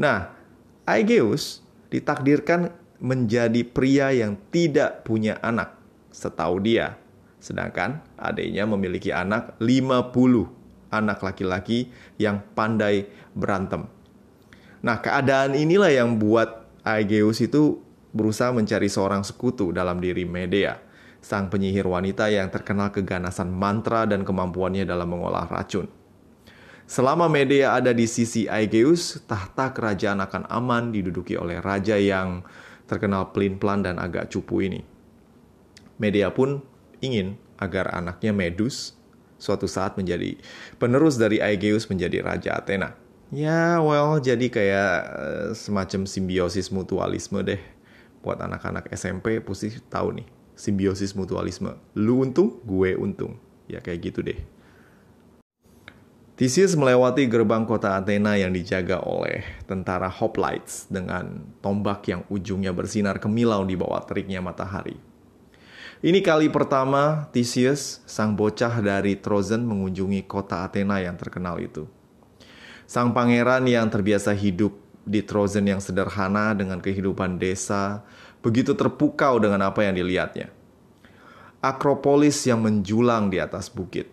Nah, 0.00 0.35
Aegeus 0.86 1.66
ditakdirkan 1.90 2.70
menjadi 3.02 3.60
pria 3.66 4.14
yang 4.14 4.40
tidak 4.54 5.04
punya 5.04 5.36
anak 5.42 5.76
setahu 6.14 6.62
dia. 6.62 6.96
Sedangkan 7.42 8.00
adiknya 8.16 8.64
memiliki 8.64 9.12
anak 9.12 9.58
50 9.60 10.56
anak 10.90 11.18
laki-laki 11.20 11.90
yang 12.16 12.40
pandai 12.54 13.10
berantem. 13.34 13.90
Nah, 14.80 15.02
keadaan 15.02 15.58
inilah 15.58 15.90
yang 15.90 16.16
buat 16.16 16.64
Aegeus 16.86 17.42
itu 17.42 17.82
berusaha 18.14 18.54
mencari 18.54 18.86
seorang 18.86 19.26
sekutu 19.26 19.74
dalam 19.74 19.98
diri 19.98 20.22
Medea, 20.22 20.78
sang 21.18 21.50
penyihir 21.50 21.84
wanita 21.84 22.30
yang 22.30 22.48
terkenal 22.48 22.94
keganasan 22.94 23.50
mantra 23.50 24.06
dan 24.06 24.22
kemampuannya 24.22 24.86
dalam 24.86 25.10
mengolah 25.10 25.50
racun. 25.50 25.90
Selama 26.86 27.26
Medea 27.26 27.74
ada 27.74 27.90
di 27.90 28.06
sisi 28.06 28.46
Aegeus, 28.46 29.18
tahta 29.26 29.74
kerajaan 29.74 30.22
akan 30.22 30.46
aman 30.46 30.94
diduduki 30.94 31.34
oleh 31.34 31.58
raja 31.58 31.98
yang 31.98 32.46
terkenal 32.86 33.34
pelin-pelan 33.34 33.82
dan 33.82 33.98
agak 33.98 34.30
cupu 34.30 34.62
ini. 34.62 34.86
Medea 35.98 36.30
pun 36.30 36.62
ingin 37.02 37.34
agar 37.58 37.90
anaknya 37.90 38.30
Medus 38.30 38.94
suatu 39.34 39.66
saat 39.66 39.98
menjadi 39.98 40.38
penerus 40.78 41.18
dari 41.18 41.42
Aegeus 41.42 41.90
menjadi 41.90 42.22
Raja 42.22 42.54
Athena. 42.62 42.94
Ya, 43.34 43.82
well, 43.82 44.22
jadi 44.22 44.46
kayak 44.46 44.96
uh, 45.10 45.48
semacam 45.58 46.06
simbiosis 46.06 46.70
mutualisme 46.70 47.42
deh 47.42 47.58
buat 48.22 48.38
anak-anak 48.38 48.86
SMP 48.94 49.42
pasti 49.42 49.74
tahu 49.90 50.22
nih 50.22 50.26
simbiosis 50.54 51.18
mutualisme. 51.18 51.74
Lu 51.98 52.22
untung, 52.22 52.62
gue 52.62 52.94
untung. 52.94 53.42
Ya 53.66 53.82
kayak 53.82 54.14
gitu 54.14 54.22
deh. 54.22 54.38
Theseus 56.36 56.76
melewati 56.76 57.24
gerbang 57.32 57.64
kota 57.64 57.96
Athena 57.96 58.36
yang 58.36 58.52
dijaga 58.52 59.00
oleh 59.00 59.40
tentara 59.64 60.12
hoplites 60.12 60.84
dengan 60.84 61.48
tombak 61.64 62.04
yang 62.12 62.28
ujungnya 62.28 62.76
bersinar 62.76 63.16
kemilau 63.16 63.64
di 63.64 63.72
bawah 63.72 64.04
teriknya 64.04 64.44
matahari. 64.44 65.00
Ini 66.04 66.20
kali 66.20 66.52
pertama 66.52 67.32
Theseus, 67.32 68.04
sang 68.04 68.36
bocah 68.36 68.84
dari 68.84 69.16
Trozen 69.16 69.64
mengunjungi 69.64 70.28
kota 70.28 70.68
Athena 70.68 71.00
yang 71.00 71.16
terkenal 71.16 71.56
itu. 71.56 71.88
Sang 72.84 73.16
pangeran 73.16 73.64
yang 73.64 73.88
terbiasa 73.88 74.36
hidup 74.36 74.76
di 75.08 75.24
Trozen 75.24 75.64
yang 75.72 75.80
sederhana 75.80 76.52
dengan 76.52 76.84
kehidupan 76.84 77.40
desa, 77.40 78.04
begitu 78.44 78.76
terpukau 78.76 79.40
dengan 79.40 79.72
apa 79.72 79.88
yang 79.88 79.96
dilihatnya. 79.96 80.52
Akropolis 81.64 82.44
yang 82.44 82.60
menjulang 82.60 83.32
di 83.32 83.40
atas 83.40 83.72
bukit. 83.72 84.12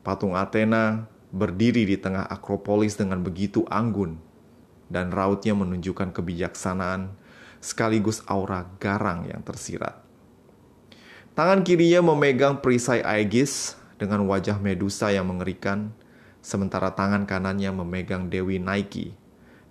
Patung 0.00 0.32
Athena 0.32 1.17
berdiri 1.28 1.84
di 1.84 2.00
tengah 2.00 2.24
Akropolis 2.24 2.96
dengan 2.96 3.20
begitu 3.20 3.64
anggun, 3.68 4.16
dan 4.88 5.12
rautnya 5.12 5.52
menunjukkan 5.52 6.16
kebijaksanaan 6.16 7.12
sekaligus 7.60 8.24
aura 8.24 8.64
garang 8.80 9.28
yang 9.28 9.44
tersirat. 9.44 10.00
Tangan 11.36 11.62
kirinya 11.62 12.02
memegang 12.02 12.58
perisai 12.58 12.98
Aegis 13.04 13.78
dengan 13.94 14.26
wajah 14.26 14.58
Medusa 14.58 15.14
yang 15.14 15.30
mengerikan, 15.30 15.94
sementara 16.42 16.94
tangan 16.98 17.28
kanannya 17.28 17.70
memegang 17.70 18.26
Dewi 18.26 18.58
Nike 18.58 19.14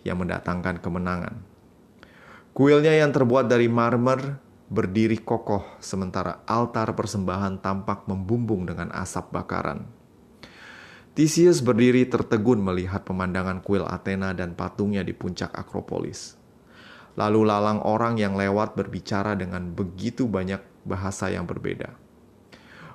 yang 0.07 0.23
mendatangkan 0.23 0.79
kemenangan. 0.79 1.43
Kuilnya 2.55 2.95
yang 2.95 3.11
terbuat 3.11 3.51
dari 3.51 3.67
marmer 3.67 4.39
berdiri 4.67 5.19
kokoh 5.19 5.63
sementara 5.79 6.43
altar 6.47 6.91
persembahan 6.95 7.59
tampak 7.59 8.07
membumbung 8.07 8.67
dengan 8.67 8.91
asap 8.95 9.31
bakaran. 9.31 9.96
Theseus 11.17 11.65
berdiri 11.65 12.05
tertegun 12.05 12.61
melihat 12.61 13.01
pemandangan 13.01 13.65
kuil 13.65 13.81
Athena 13.89 14.37
dan 14.37 14.53
patungnya 14.53 15.01
di 15.01 15.17
puncak 15.17 15.49
Akropolis. 15.49 16.37
Lalu 17.17 17.49
lalang 17.49 17.81
orang 17.81 18.21
yang 18.21 18.37
lewat 18.37 18.77
berbicara 18.77 19.33
dengan 19.33 19.73
begitu 19.73 20.29
banyak 20.29 20.61
bahasa 20.85 21.33
yang 21.33 21.49
berbeda. 21.49 21.97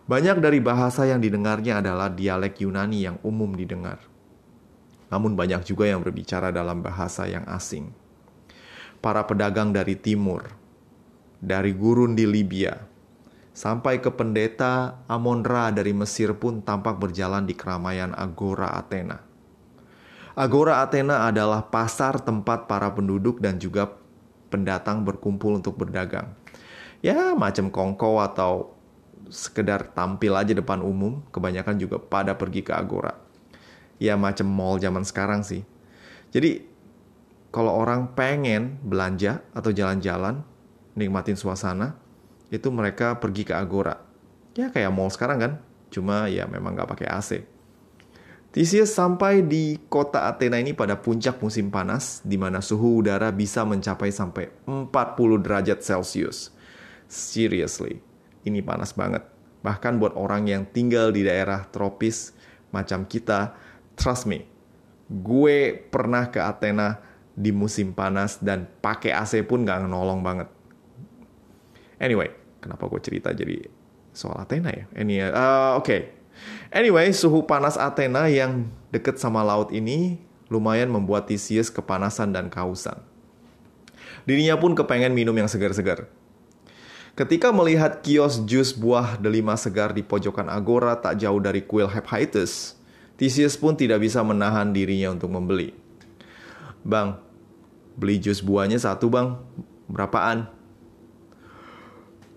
Banyak 0.07 0.39
dari 0.39 0.63
bahasa 0.63 1.03
yang 1.11 1.19
didengarnya 1.19 1.83
adalah 1.83 2.07
dialek 2.15 2.63
Yunani 2.63 3.03
yang 3.03 3.19
umum 3.27 3.59
didengar 3.59 3.99
namun 5.13 5.37
banyak 5.37 5.69
juga 5.69 5.85
yang 5.85 6.01
berbicara 6.01 6.49
dalam 6.49 6.81
bahasa 6.81 7.29
yang 7.29 7.45
asing. 7.45 7.93
Para 9.05 9.21
pedagang 9.29 9.69
dari 9.77 9.93
timur, 9.93 10.49
dari 11.37 11.77
gurun 11.77 12.17
di 12.17 12.25
Libya, 12.25 12.73
sampai 13.53 14.01
ke 14.01 14.09
pendeta 14.13 15.05
Amonra 15.09 15.73
dari 15.73 15.93
Mesir 15.93 16.37
pun 16.37 16.65
tampak 16.65 16.97
berjalan 17.01 17.45
di 17.45 17.53
keramaian 17.53 18.17
Agora 18.17 18.73
Athena. 18.77 19.21
Agora 20.33 20.81
Athena 20.81 21.29
adalah 21.29 21.69
pasar 21.69 22.21
tempat 22.21 22.65
para 22.65 22.89
penduduk 22.93 23.39
dan 23.45 23.61
juga 23.61 23.93
pendatang 24.49 25.05
berkumpul 25.05 25.61
untuk 25.61 25.77
berdagang. 25.77 26.33
Ya, 27.05 27.37
macam 27.37 27.69
kongko 27.69 28.25
atau 28.25 28.73
sekedar 29.29 29.93
tampil 29.93 30.33
aja 30.33 30.57
depan 30.57 30.81
umum, 30.81 31.21
kebanyakan 31.29 31.77
juga 31.77 32.01
pada 32.01 32.33
pergi 32.37 32.65
ke 32.65 32.73
Agora 32.73 33.23
ya 34.03 34.19
macam 34.19 34.51
mall 34.51 34.83
zaman 34.83 35.07
sekarang 35.07 35.47
sih. 35.47 35.63
Jadi 36.35 36.67
kalau 37.55 37.71
orang 37.71 38.11
pengen 38.19 38.83
belanja 38.83 39.39
atau 39.55 39.71
jalan-jalan, 39.71 40.43
nikmatin 40.99 41.39
suasana, 41.39 41.95
itu 42.53 42.69
mereka 42.69 43.17
pergi 43.17 43.49
ke 43.49 43.57
Agora. 43.57 43.97
Ya 44.53 44.69
kayak 44.69 44.93
mall 44.93 45.09
sekarang 45.09 45.41
kan, 45.41 45.53
cuma 45.89 46.29
ya 46.29 46.45
memang 46.45 46.77
nggak 46.77 46.93
pakai 46.93 47.09
AC. 47.09 47.31
Theseus 48.53 48.93
sampai 48.93 49.41
di 49.41 49.81
kota 49.89 50.29
Athena 50.29 50.61
ini 50.61 50.77
pada 50.77 51.01
puncak 51.01 51.41
musim 51.41 51.73
panas, 51.73 52.21
di 52.21 52.37
mana 52.37 52.61
suhu 52.61 53.01
udara 53.01 53.33
bisa 53.33 53.65
mencapai 53.65 54.13
sampai 54.13 54.53
40 54.69 54.93
derajat 55.41 55.81
Celcius. 55.81 56.53
Seriously, 57.09 58.05
ini 58.45 58.61
panas 58.61 58.93
banget. 58.93 59.25
Bahkan 59.65 59.97
buat 59.97 60.13
orang 60.21 60.53
yang 60.53 60.69
tinggal 60.69 61.17
di 61.17 61.25
daerah 61.25 61.65
tropis 61.73 62.37
macam 62.77 63.09
kita, 63.09 63.57
trust 63.97 64.29
me, 64.29 64.45
gue 65.09 65.89
pernah 65.89 66.29
ke 66.29 66.37
Athena 66.37 67.01
di 67.33 67.57
musim 67.57 67.97
panas 67.97 68.37
dan 68.37 68.69
pakai 68.85 69.17
AC 69.17 69.49
pun 69.49 69.65
gak 69.65 69.89
nolong 69.89 70.21
banget. 70.21 70.53
Anyway, 71.97 72.42
kenapa 72.63 72.87
gue 72.87 73.03
cerita 73.03 73.35
jadi 73.35 73.67
soal 74.15 74.39
Athena 74.39 74.71
ya? 74.71 74.87
Ini 74.95 75.29
uh, 75.29 75.77
oke. 75.83 75.85
Okay 75.85 76.23
Anyway, 76.73 77.13
suhu 77.13 77.45
panas 77.45 77.77
Athena 77.77 78.29
yang 78.33 78.69
dekat 78.89 79.21
sama 79.21 79.45
laut 79.45 79.69
ini 79.71 80.21
lumayan 80.49 80.89
membuat 80.89 81.29
Theseus 81.29 81.69
kepanasan 81.69 82.33
dan 82.33 82.49
kehausan. 82.49 82.97
Dirinya 84.25 84.57
pun 84.57 84.73
kepengen 84.73 85.13
minum 85.13 85.35
yang 85.37 85.49
segar-segar. 85.49 86.09
Ketika 87.13 87.53
melihat 87.53 88.01
kios 88.01 88.41
jus 88.49 88.73
buah 88.73 89.21
delima 89.21 89.53
segar 89.61 89.93
di 89.93 90.01
pojokan 90.01 90.49
agora 90.49 90.97
tak 90.97 91.21
jauh 91.21 91.37
dari 91.37 91.61
kuil 91.61 91.85
Hephaestus, 91.85 92.81
Theseus 93.21 93.61
pun 93.61 93.77
tidak 93.77 94.01
bisa 94.01 94.25
menahan 94.25 94.73
dirinya 94.73 95.13
untuk 95.13 95.29
membeli. 95.29 95.77
Bang, 96.81 97.21
beli 98.01 98.17
jus 98.17 98.41
buahnya 98.41 98.81
satu 98.81 99.13
bang, 99.13 99.37
berapaan? 99.93 100.49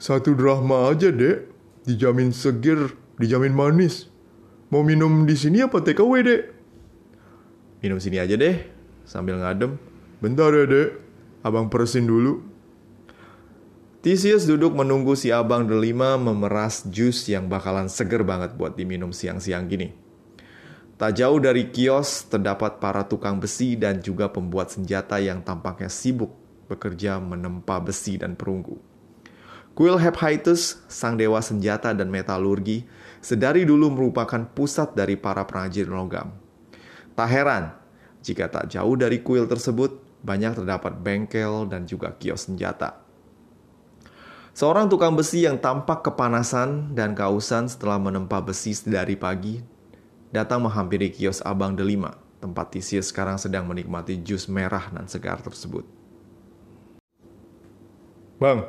Satu 0.05 0.37
drahma 0.37 0.93
aja 0.93 1.09
dek, 1.09 1.49
dijamin 1.81 2.29
seger 2.29 2.93
dijamin 3.17 3.49
manis. 3.49 4.05
Mau 4.69 4.85
minum 4.85 5.25
di 5.25 5.33
sini 5.33 5.65
apa 5.65 5.81
takeaway, 5.81 6.21
Dek? 6.21 6.41
Minum 7.81 7.97
sini 7.97 8.21
aja 8.21 8.37
deh, 8.37 8.69
sambil 9.01 9.41
ngadem. 9.41 9.81
Bentar 10.21 10.53
ya, 10.53 10.69
Dek. 10.69 10.89
Abang 11.41 11.73
peresin 11.73 12.05
dulu. 12.05 12.45
Theseus 14.05 14.45
duduk 14.45 14.77
menunggu 14.77 15.17
si 15.17 15.33
abang 15.33 15.65
delima 15.65 16.21
memeras 16.21 16.85
jus 16.85 17.25
yang 17.25 17.49
bakalan 17.49 17.89
seger 17.89 18.21
banget 18.21 18.53
buat 18.53 18.77
diminum 18.77 19.09
siang-siang 19.09 19.65
gini. 19.65 19.89
Tak 21.01 21.17
jauh 21.17 21.41
dari 21.41 21.73
kios 21.73 22.29
terdapat 22.29 22.77
para 22.77 23.09
tukang 23.09 23.41
besi 23.41 23.73
dan 23.73 24.05
juga 24.05 24.29
pembuat 24.29 24.69
senjata 24.69 25.17
yang 25.17 25.41
tampaknya 25.41 25.89
sibuk 25.89 26.29
bekerja 26.69 27.17
menempa 27.17 27.81
besi 27.81 28.21
dan 28.21 28.37
perunggu. 28.37 28.93
Kuil 29.75 29.99
Hephaestus, 29.99 30.79
sang 30.87 31.19
dewa 31.19 31.43
senjata 31.43 31.91
dan 31.91 32.07
metalurgi, 32.07 32.87
sedari 33.19 33.67
dulu 33.67 33.91
merupakan 33.91 34.47
pusat 34.55 34.95
dari 34.95 35.19
para 35.19 35.43
penajir 35.43 35.91
logam. 35.91 36.31
Tak 37.11 37.27
heran 37.27 37.75
jika 38.23 38.47
tak 38.47 38.71
jauh 38.71 38.95
dari 38.95 39.19
kuil 39.19 39.43
tersebut 39.51 39.99
banyak 40.23 40.55
terdapat 40.55 40.95
bengkel 40.95 41.67
dan 41.67 41.83
juga 41.83 42.15
kios 42.15 42.47
senjata. 42.47 43.03
Seorang 44.55 44.87
tukang 44.87 45.11
besi 45.11 45.43
yang 45.43 45.59
tampak 45.59 46.07
kepanasan 46.07 46.95
dan 46.95 47.11
kausan 47.11 47.67
setelah 47.67 47.99
menempa 47.99 48.39
besi 48.39 48.71
dari 48.87 49.19
pagi 49.19 49.59
datang 50.31 50.63
menghampiri 50.63 51.11
kios 51.11 51.43
Abang 51.43 51.75
Delima, 51.75 52.15
tempat 52.39 52.71
Theseus 52.71 53.11
sekarang 53.11 53.35
sedang 53.35 53.67
menikmati 53.67 54.23
jus 54.23 54.47
merah 54.47 54.87
dan 54.95 55.11
segar 55.11 55.43
tersebut. 55.43 55.83
Bang, 58.39 58.67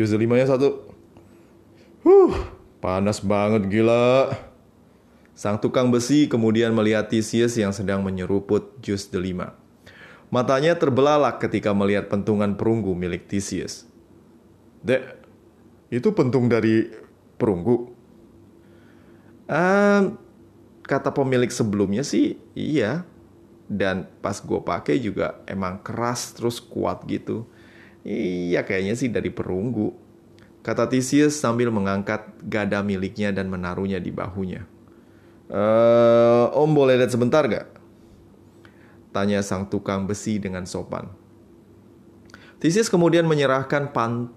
Jus 0.00 0.16
limanya 0.16 0.48
satu. 0.48 0.80
Huh, 2.00 2.32
panas 2.80 3.20
banget 3.20 3.68
gila. 3.68 4.32
Sang 5.36 5.60
tukang 5.60 5.92
besi 5.92 6.24
kemudian 6.24 6.72
melihat 6.72 7.12
Theseus 7.12 7.52
yang 7.60 7.76
sedang 7.76 8.00
menyeruput 8.00 8.80
jus 8.80 9.12
delima. 9.12 9.52
Matanya 10.32 10.72
terbelalak 10.72 11.36
ketika 11.44 11.76
melihat 11.76 12.08
pentungan 12.08 12.56
perunggu 12.56 12.96
milik 12.96 13.28
Theseus. 13.28 13.84
Dek, 14.80 15.20
itu 15.92 16.08
pentung 16.16 16.48
dari 16.48 16.88
perunggu? 17.36 17.92
Um, 19.52 20.16
kata 20.88 21.12
pemilik 21.12 21.52
sebelumnya 21.52 22.00
sih 22.00 22.40
iya. 22.56 23.04
Dan 23.68 24.08
pas 24.24 24.40
gue 24.40 24.64
pakai 24.64 24.96
juga 24.96 25.44
emang 25.44 25.84
keras 25.84 26.32
terus 26.32 26.56
kuat 26.56 27.04
gitu. 27.04 27.44
Iya 28.04 28.64
kayaknya 28.64 28.94
sih 28.96 29.12
dari 29.12 29.28
perunggu. 29.28 29.92
Kata 30.60 30.88
Theseus 30.88 31.40
sambil 31.40 31.72
mengangkat 31.72 32.36
gada 32.44 32.84
miliknya 32.84 33.32
dan 33.32 33.48
menaruhnya 33.48 33.96
di 33.96 34.12
bahunya. 34.12 34.64
Uh, 35.50 36.52
om 36.54 36.70
boleh 36.70 37.00
lihat 37.00 37.10
sebentar 37.10 37.42
gak? 37.48 37.66
Tanya 39.10 39.42
sang 39.42 39.66
tukang 39.66 40.06
besi 40.06 40.38
dengan 40.38 40.68
sopan. 40.68 41.10
Theseus 42.60 42.92
kemudian 42.92 43.24
menyerahkan 43.24 43.88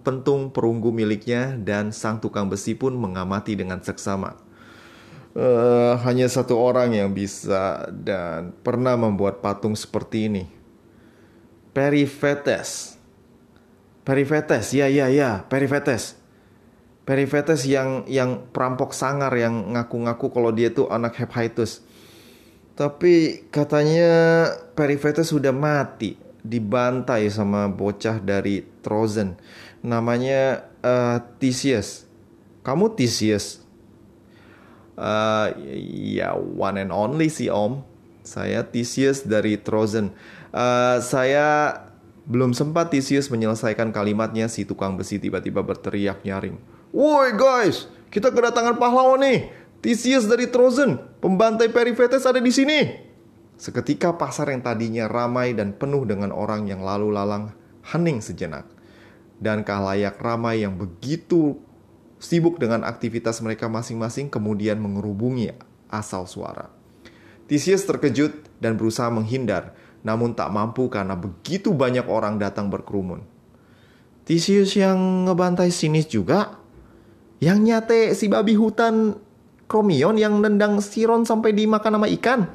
pentung 0.01 0.47
perunggu 0.55 0.95
miliknya 0.95 1.59
dan 1.59 1.91
sang 1.91 2.23
tukang 2.23 2.47
besi 2.47 2.71
pun 2.71 2.95
mengamati 2.95 3.59
dengan 3.59 3.83
seksama. 3.83 4.39
Uh, 5.35 5.99
hanya 6.07 6.31
satu 6.31 6.55
orang 6.55 6.95
yang 6.95 7.11
bisa 7.11 7.89
dan 7.91 8.55
pernah 8.63 8.95
membuat 8.95 9.43
patung 9.43 9.75
seperti 9.75 10.31
ini. 10.31 10.45
Periphetes 11.75 12.92
Perifetes, 14.03 14.75
ya 14.75 14.91
ya 14.91 15.07
ya, 15.07 15.47
Perifetes. 15.47 16.19
Perifetes 17.03 17.67
yang 17.67 18.07
yang 18.07 18.47
perampok 18.51 18.95
sangar 18.95 19.31
yang 19.35 19.75
ngaku-ngaku 19.75 20.31
kalau 20.31 20.51
dia 20.51 20.71
tuh 20.71 20.87
anak 20.91 21.19
Hephaestus. 21.19 21.83
Tapi 22.75 23.47
katanya 23.51 24.11
Perifetes 24.75 25.31
sudah 25.31 25.51
mati, 25.55 26.15
dibantai 26.43 27.31
sama 27.31 27.71
bocah 27.71 28.19
dari 28.19 28.63
Trozen. 28.83 29.39
Namanya 29.83 30.67
uh, 30.83 31.19
Theseus. 31.39 32.07
Kamu 32.63 32.95
Theseus? 32.95 33.63
Uh, 34.95 35.51
ya 36.07 36.35
one 36.35 36.79
and 36.79 36.91
only 36.91 37.27
sih 37.31 37.51
om. 37.51 37.83
Saya 38.23 38.63
Theseus 38.63 39.27
dari 39.27 39.59
Trozen. 39.59 40.15
Uh, 40.55 41.03
saya 41.03 41.75
belum 42.23 42.55
sempat 42.55 42.91
Theseus 42.91 43.27
menyelesaikan 43.27 43.91
kalimatnya, 43.91 44.47
si 44.47 44.63
tukang 44.63 44.95
besi 44.95 45.19
tiba-tiba 45.19 45.59
berteriak 45.59 46.23
nyaring. 46.23 46.55
Woi 46.95 47.35
guys, 47.35 47.89
kita 48.13 48.31
kedatangan 48.31 48.79
pahlawan 48.79 49.19
nih. 49.19 49.51
Theseus 49.83 50.23
dari 50.31 50.47
Trozen, 50.47 50.95
pembantai 51.19 51.67
Periphetes 51.67 52.23
ada 52.23 52.39
di 52.39 52.53
sini. 52.55 52.79
Seketika 53.59 54.15
pasar 54.15 54.49
yang 54.55 54.63
tadinya 54.63 55.11
ramai 55.11 55.51
dan 55.51 55.75
penuh 55.75 56.07
dengan 56.07 56.31
orang 56.31 56.71
yang 56.71 56.79
lalu 56.79 57.11
lalang 57.11 57.51
hening 57.91 58.23
sejenak. 58.23 58.63
Dan 59.43 59.67
kalayak 59.67 60.15
ramai 60.23 60.63
yang 60.63 60.79
begitu 60.79 61.59
sibuk 62.15 62.55
dengan 62.63 62.87
aktivitas 62.87 63.43
mereka 63.43 63.67
masing-masing 63.67 64.31
kemudian 64.31 64.79
mengerubungi 64.79 65.51
asal 65.91 66.23
suara. 66.23 66.71
Theseus 67.51 67.83
terkejut 67.83 68.47
dan 68.63 68.79
berusaha 68.79 69.11
menghindar, 69.11 69.75
namun 70.03 70.35
tak 70.35 70.51
mampu 70.51 70.91
karena 70.91 71.15
begitu 71.15 71.71
banyak 71.71 72.05
orang 72.05 72.35
datang 72.35 72.67
berkerumun. 72.67 73.23
Tisius 74.23 74.75
yang 74.75 75.27
ngebantai 75.27 75.71
sinis 75.71 76.07
juga? 76.07 76.59
Yang 77.43 77.59
nyate 77.59 77.99
si 78.15 78.31
babi 78.31 78.55
hutan 78.55 79.19
Kromion 79.67 80.15
yang 80.19 80.39
nendang 80.39 80.79
Siron 80.79 81.27
sampai 81.27 81.51
dimakan 81.55 81.99
sama 81.99 82.07
ikan? 82.19 82.47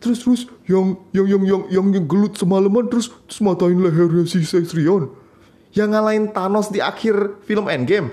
Terus 0.00 0.20
terus 0.24 0.42
yang 0.68 1.00
yang 1.12 1.26
yang 1.26 1.42
yang 1.44 1.62
yang, 1.72 1.86
yang 1.96 2.06
gelut 2.08 2.36
semalaman 2.36 2.88
terus 2.88 3.12
terus 3.28 3.40
matain 3.40 3.76
lehernya 3.76 4.24
si 4.28 4.44
Sesrion. 4.44 5.12
Yang 5.72 5.88
ngalahin 5.92 6.26
Thanos 6.32 6.72
di 6.72 6.80
akhir 6.80 7.44
film 7.44 7.68
Endgame. 7.68 8.12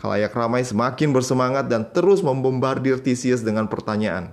Kalayak 0.00 0.32
ramai 0.32 0.64
semakin 0.64 1.12
bersemangat 1.12 1.68
dan 1.68 1.84
terus 1.84 2.24
membombardir 2.24 2.96
Theseus 3.04 3.44
dengan 3.44 3.68
pertanyaan. 3.68 4.32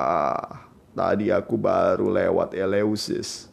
Ah, 0.00 0.69
Tadi 0.90 1.30
aku 1.30 1.54
baru 1.54 2.10
lewat 2.10 2.52
Eleusis 2.58 3.46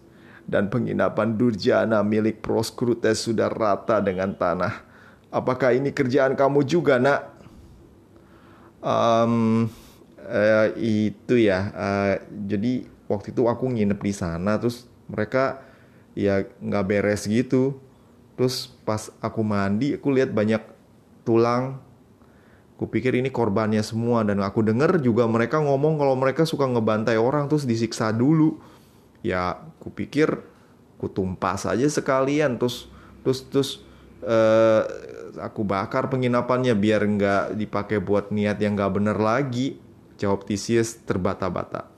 dan 0.47 0.71
penginapan 0.71 1.36
Durjana 1.36 2.02
milik 2.02 2.41
Proskrutes 2.41 3.28
sudah 3.28 3.52
rata 3.52 4.02
dengan 4.02 4.34
tanah. 4.34 4.84
Apakah 5.28 5.76
ini 5.76 5.91
kerjaan 5.91 6.34
kamu 6.39 6.63
juga, 6.63 6.97
nak? 6.97 7.36
Um, 8.80 9.67
uh, 10.23 10.67
itu 10.80 11.36
ya. 11.36 11.69
Uh, 11.76 12.13
jadi 12.47 12.88
waktu 13.12 13.36
itu 13.36 13.43
aku 13.45 13.69
nginep 13.69 14.00
di 14.00 14.13
sana, 14.15 14.56
terus 14.56 14.88
mereka 15.12 15.62
ya 16.15 16.47
nggak 16.63 16.86
beres 16.88 17.28
gitu. 17.28 17.78
Terus 18.39 18.71
pas 18.88 19.12
aku 19.19 19.43
mandi, 19.43 20.00
aku 20.00 20.10
lihat 20.15 20.32
banyak 20.32 20.63
tulang 21.28 21.84
Kupikir 22.78 23.18
ini 23.18 23.34
korbannya 23.34 23.82
semua 23.82 24.22
dan 24.22 24.38
aku 24.46 24.62
denger 24.62 25.02
juga 25.02 25.26
mereka 25.26 25.58
ngomong 25.58 25.98
kalau 25.98 26.13
mereka 26.13 26.46
suka 26.46 26.70
ngebantai 26.70 27.18
orang 27.18 27.50
terus 27.50 27.66
disiksa 27.66 28.13
dulu. 28.13 28.62
Ya, 29.26 29.66
kupikir 29.82 30.46
kutumpas 31.02 31.66
aja 31.66 31.90
sekalian 31.90 32.62
terus 32.62 32.86
terus 33.26 33.40
terus 33.50 33.70
uh, 34.22 34.86
aku 35.42 35.66
bakar 35.66 36.10
penginapannya 36.13 36.78
biar 36.78 37.02
nggak 37.02 37.44
dipakai 37.58 37.98
buat 37.98 38.30
niat 38.30 38.62
yang 38.62 38.78
nggak 38.78 38.94
bener 38.94 39.18
lagi. 39.18 39.82
Jawab 40.22 40.46
Theseus 40.46 41.02
terbata-bata. 41.02 41.90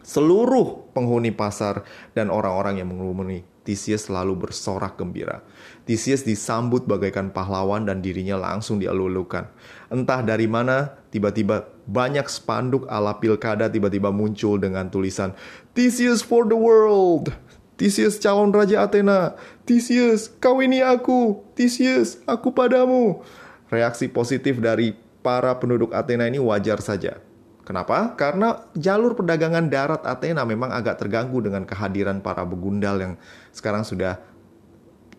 Seluruh 0.00 0.92
penghuni 0.96 1.28
pasar 1.28 1.84
dan 2.16 2.32
orang-orang 2.32 2.80
yang 2.80 2.88
mengerumuni 2.88 3.49
Theseus 3.70 4.10
selalu 4.10 4.34
bersorak 4.34 4.98
gembira. 4.98 5.46
Theseus 5.86 6.26
disambut 6.26 6.90
bagaikan 6.90 7.30
pahlawan 7.30 7.86
dan 7.86 8.02
dirinya 8.02 8.34
langsung 8.34 8.82
dielulukan. 8.82 9.46
Entah 9.86 10.26
dari 10.26 10.50
mana, 10.50 10.98
tiba-tiba 11.14 11.70
banyak 11.86 12.26
spanduk 12.26 12.90
ala 12.90 13.14
pilkada 13.22 13.70
tiba-tiba 13.70 14.10
muncul 14.10 14.58
dengan 14.58 14.90
tulisan 14.90 15.38
Theseus 15.70 16.18
for 16.18 16.50
the 16.50 16.58
world. 16.58 17.30
Theseus 17.78 18.18
calon 18.18 18.50
raja 18.50 18.90
Athena. 18.90 19.38
Theseus, 19.64 20.26
kau 20.26 20.58
ini 20.58 20.82
aku. 20.82 21.46
Theseus, 21.54 22.18
aku 22.26 22.50
padamu. 22.50 23.22
Reaksi 23.70 24.10
positif 24.10 24.58
dari 24.58 24.98
para 25.22 25.54
penduduk 25.54 25.94
Athena 25.94 26.26
ini 26.26 26.42
wajar 26.42 26.82
saja. 26.82 27.22
Kenapa? 27.70 28.18
Karena 28.18 28.66
jalur 28.74 29.14
perdagangan 29.14 29.70
darat 29.70 30.02
Athena 30.02 30.42
memang 30.42 30.74
agak 30.74 30.98
terganggu 30.98 31.38
dengan 31.38 31.62
kehadiran 31.62 32.18
para 32.18 32.42
begundal 32.42 32.98
yang 32.98 33.14
sekarang 33.54 33.86
sudah 33.86 34.18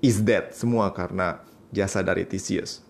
is 0.03 0.19
dead 0.19 0.51
semua 0.51 0.91
karena 0.91 1.39
jasa 1.71 2.03
dari 2.03 2.27
Theseus. 2.27 2.83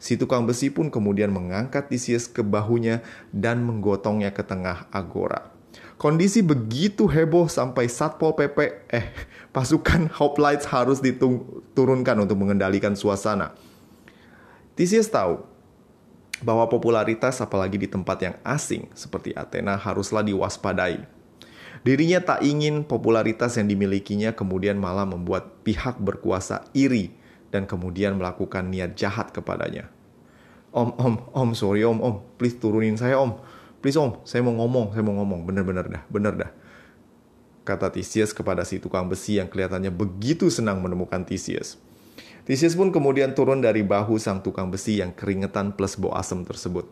Si 0.00 0.16
tukang 0.16 0.48
besi 0.48 0.72
pun 0.72 0.88
kemudian 0.88 1.28
mengangkat 1.28 1.92
Theseus 1.92 2.24
ke 2.24 2.40
bahunya 2.40 3.04
dan 3.36 3.60
menggotongnya 3.60 4.32
ke 4.32 4.40
tengah 4.40 4.88
agora. 4.88 5.52
Kondisi 6.00 6.40
begitu 6.40 7.04
heboh 7.04 7.52
sampai 7.52 7.92
Satpol 7.92 8.32
PP, 8.32 8.88
eh, 8.96 9.12
pasukan 9.52 10.08
Hoplites 10.24 10.64
harus 10.72 11.04
diturunkan 11.04 12.16
untuk 12.16 12.40
mengendalikan 12.40 12.96
suasana. 12.96 13.52
Theseus 14.72 15.12
tahu 15.12 15.51
bahwa 16.42 16.66
popularitas 16.66 17.38
apalagi 17.38 17.78
di 17.78 17.88
tempat 17.88 18.18
yang 18.20 18.36
asing 18.42 18.90
seperti 18.92 19.32
Athena 19.32 19.78
haruslah 19.78 20.26
diwaspadai. 20.26 21.06
Dirinya 21.82 22.22
tak 22.22 22.46
ingin 22.46 22.86
popularitas 22.86 23.58
yang 23.58 23.66
dimilikinya 23.66 24.30
kemudian 24.34 24.78
malah 24.78 25.02
membuat 25.02 25.66
pihak 25.66 25.98
berkuasa 25.98 26.62
iri 26.74 27.10
dan 27.50 27.66
kemudian 27.66 28.14
melakukan 28.14 28.70
niat 28.70 28.94
jahat 28.94 29.34
kepadanya. 29.34 29.90
Om, 30.70 30.94
om, 30.96 31.14
om, 31.34 31.48
sorry 31.52 31.82
om, 31.82 31.98
om, 31.98 32.14
please 32.38 32.54
turunin 32.56 32.94
saya 32.94 33.18
om. 33.18 33.36
Please 33.82 33.98
om, 33.98 34.22
saya 34.22 34.46
mau 34.46 34.54
ngomong, 34.54 34.94
saya 34.94 35.02
mau 35.02 35.18
ngomong, 35.18 35.42
bener-bener 35.42 35.84
dah, 35.90 36.02
bener 36.06 36.34
dah. 36.38 36.50
Kata 37.66 37.90
Theseus 37.90 38.30
kepada 38.30 38.62
si 38.62 38.78
tukang 38.78 39.10
besi 39.10 39.42
yang 39.42 39.50
kelihatannya 39.50 39.90
begitu 39.90 40.50
senang 40.50 40.78
menemukan 40.78 41.26
Theseus. 41.26 41.78
Theseus 42.42 42.74
pun 42.74 42.90
kemudian 42.90 43.38
turun 43.38 43.62
dari 43.62 43.86
bahu 43.86 44.18
sang 44.18 44.42
tukang 44.42 44.66
besi 44.66 44.98
yang 44.98 45.14
keringetan 45.14 45.78
plus 45.78 45.94
bau 45.94 46.10
asem 46.10 46.42
tersebut. 46.42 46.90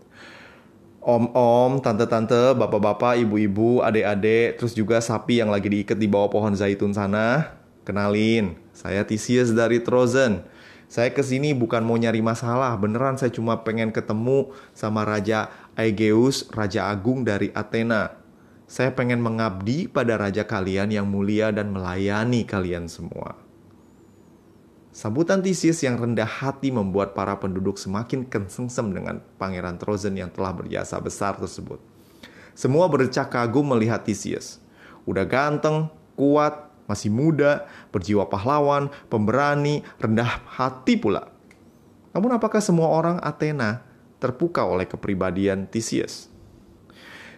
Om-om, 1.01 1.81
tante-tante, 1.83 2.55
bapak-bapak, 2.55 3.19
ibu-ibu, 3.25 3.83
adik-adik, 3.83 4.61
terus 4.61 4.77
juga 4.77 5.03
sapi 5.03 5.43
yang 5.43 5.49
lagi 5.49 5.67
diikat 5.67 5.97
di 5.97 6.07
bawah 6.07 6.31
pohon 6.31 6.55
zaitun 6.55 6.95
sana. 6.95 7.57
Kenalin, 7.83 8.55
saya 8.71 9.03
Theseus 9.03 9.51
dari 9.51 9.83
Trozen. 9.83 10.45
Saya 10.87 11.11
ke 11.11 11.23
sini 11.25 11.51
bukan 11.57 11.83
mau 11.83 11.99
nyari 11.99 12.23
masalah, 12.23 12.77
beneran 12.79 13.19
saya 13.19 13.33
cuma 13.35 13.63
pengen 13.67 13.91
ketemu 13.91 14.55
sama 14.75 15.03
Raja 15.03 15.51
Aegeus, 15.75 16.47
Raja 16.51 16.91
Agung 16.93 17.27
dari 17.27 17.51
Athena. 17.57 18.15
Saya 18.71 18.95
pengen 18.95 19.19
mengabdi 19.19 19.91
pada 19.91 20.15
raja 20.15 20.47
kalian 20.47 20.95
yang 20.95 21.11
mulia 21.11 21.51
dan 21.51 21.75
melayani 21.75 22.47
kalian 22.47 22.87
semua. 22.87 23.50
Sambutan 24.91 25.39
Theseus 25.39 25.87
yang 25.87 25.95
rendah 25.95 26.27
hati 26.27 26.75
membuat 26.75 27.15
para 27.15 27.39
penduduk 27.39 27.79
semakin 27.79 28.27
kesengsem 28.27 28.91
dengan 28.91 29.23
Pangeran 29.39 29.79
Trozen 29.79 30.19
yang 30.19 30.35
telah 30.35 30.51
berjasa 30.51 30.99
besar 30.99 31.39
tersebut. 31.39 31.79
Semua 32.59 32.91
bercak 32.91 33.31
kagum 33.31 33.71
melihat 33.71 34.03
Theseus. 34.03 34.59
Udah 35.07 35.23
ganteng, 35.23 35.95
kuat, 36.19 36.75
masih 36.91 37.07
muda, 37.07 37.71
berjiwa 37.95 38.27
pahlawan, 38.27 38.91
pemberani, 39.07 39.87
rendah 40.03 40.43
hati 40.59 40.99
pula. 40.99 41.31
Namun 42.11 42.35
apakah 42.35 42.59
semua 42.59 42.91
orang 42.91 43.23
Athena 43.23 43.87
terpukau 44.19 44.75
oleh 44.75 44.91
kepribadian 44.91 45.71
Theseus? 45.71 46.27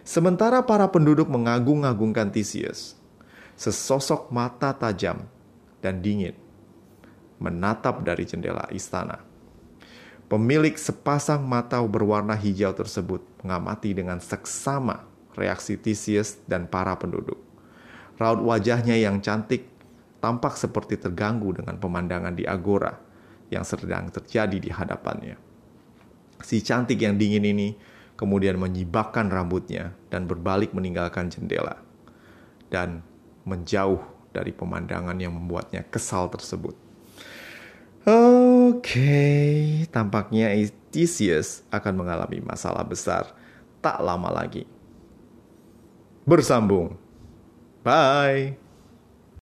Sementara 0.01 0.65
para 0.65 0.89
penduduk 0.89 1.29
mengagung-agungkan 1.29 2.33
Theseus, 2.33 2.97
sesosok 3.53 4.33
mata 4.33 4.73
tajam 4.73 5.29
dan 5.85 6.01
dingin 6.01 6.42
menatap 7.43 7.99
dari 8.07 8.23
jendela 8.23 8.63
istana. 8.71 9.19
Pemilik 10.31 10.73
sepasang 10.79 11.43
mata 11.43 11.83
berwarna 11.83 12.33
hijau 12.33 12.71
tersebut 12.71 13.21
mengamati 13.43 13.91
dengan 13.91 14.23
seksama 14.23 15.03
reaksi 15.35 15.75
Theseus 15.75 16.39
dan 16.47 16.65
para 16.71 16.95
penduduk. 16.95 17.37
Raut 18.15 18.39
wajahnya 18.39 18.95
yang 18.95 19.19
cantik 19.19 19.67
tampak 20.23 20.55
seperti 20.55 20.95
terganggu 20.95 21.59
dengan 21.59 21.75
pemandangan 21.75 22.31
di 22.31 22.47
agora 22.47 22.95
yang 23.51 23.67
sedang 23.67 24.07
terjadi 24.09 24.57
di 24.57 24.71
hadapannya. 24.71 25.35
Si 26.39 26.63
cantik 26.63 27.03
yang 27.03 27.19
dingin 27.19 27.43
ini 27.43 27.75
kemudian 28.15 28.55
menyibakkan 28.55 29.27
rambutnya 29.27 29.91
dan 30.07 30.25
berbalik 30.25 30.71
meninggalkan 30.71 31.27
jendela 31.27 31.77
dan 32.71 33.03
menjauh 33.43 34.01
dari 34.33 34.49
pemandangan 34.49 35.19
yang 35.19 35.35
membuatnya 35.35 35.85
kesal 35.91 36.31
tersebut. 36.31 36.82
Oke, 38.03 38.99
okay. 38.99 39.59
tampaknya 39.87 40.51
Theseus 40.91 41.63
akan 41.71 42.03
mengalami 42.03 42.43
masalah 42.43 42.83
besar 42.83 43.31
tak 43.79 44.03
lama 44.03 44.27
lagi. 44.27 44.67
Bersambung. 46.27 46.99
Bye. 47.83 48.62